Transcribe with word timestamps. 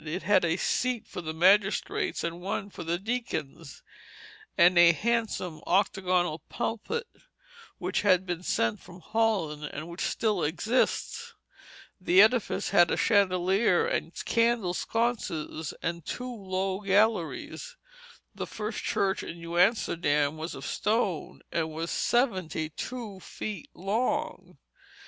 It 0.03 0.23
had 0.23 0.43
a 0.43 0.57
seat 0.57 1.05
for 1.07 1.21
the 1.21 1.31
magistrates 1.31 2.23
and 2.23 2.41
one 2.41 2.71
for 2.71 2.83
the 2.83 2.97
deacons, 2.97 3.83
and 4.57 4.75
a 4.75 4.93
handsome 4.93 5.61
octagonal 5.67 6.39
pulpit 6.49 7.05
which 7.77 8.01
had 8.01 8.25
been 8.25 8.41
sent 8.41 8.79
from 8.79 9.01
Holland, 9.01 9.65
and 9.71 9.87
which 9.87 10.01
still 10.01 10.41
exists. 10.43 11.35
The 11.99 12.19
edifice 12.19 12.69
had 12.69 12.89
a 12.89 12.97
chandelier 12.97 13.85
and 13.85 14.11
candle 14.25 14.73
sconces 14.73 15.71
and 15.83 16.03
two 16.03 16.33
low 16.35 16.79
galleries. 16.79 17.77
The 18.33 18.47
first 18.47 18.83
church 18.83 19.21
in 19.21 19.37
New 19.37 19.59
Amsterdam 19.59 20.35
was 20.35 20.55
of 20.55 20.65
stone, 20.65 21.41
and 21.51 21.69
was 21.71 21.91
seventy 21.91 22.71
two 22.71 23.19
feet 23.19 23.69
long. 23.75 24.57